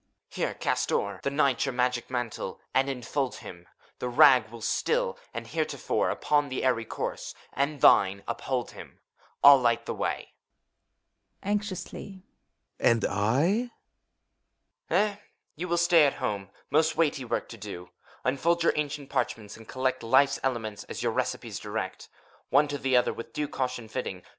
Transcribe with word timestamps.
Here! 0.29 0.55
cast 0.55 0.91
o'er 0.91 1.19
The 1.21 1.29
knight 1.29 1.63
your 1.67 1.73
magic 1.73 2.09
mantle, 2.09 2.59
and 2.73 2.89
infold 2.89 3.35
him 3.35 3.67
I 3.69 3.73
The 3.99 4.09
rag 4.09 4.49
will 4.49 4.61
still, 4.63 5.15
as 5.31 5.49
heretofore, 5.51 6.09
Upon 6.09 6.49
his 6.49 6.63
airy 6.63 6.85
course— 6.85 7.35
and 7.53 7.81
thine— 7.81 8.23
^uphold 8.27 8.71
him. 8.71 8.97
Ill 9.45 9.59
light 9.59 9.85
the 9.85 9.93
way. 9.93 10.33
WAGNER 11.43 11.51
(anxiously), 11.51 12.23
Audi? 12.83 13.05
HOMUNCULUS. 13.05 13.69
Ehf 14.89 15.19
You 15.55 15.67
Will 15.67 15.77
stay 15.77 16.07
at 16.07 16.13
home, 16.15 16.49
most 16.71 16.95
weighty 16.97 17.23
work 17.23 17.47
to 17.49 17.57
do. 17.57 17.91
Unfold 18.23 18.63
your 18.63 18.73
ancient 18.75 19.11
parchments, 19.11 19.55
and 19.55 19.67
collect 19.67 20.01
Life's 20.01 20.39
elements 20.41 20.83
as 20.85 21.03
your 21.03 21.11
recipes 21.11 21.59
direct. 21.59 22.09
One 22.49 22.67
to 22.69 22.79
the 22.79 22.97
other 22.97 23.13
with 23.13 23.33
due 23.33 23.47
caution 23.47 23.87
fitting. 23.87 24.23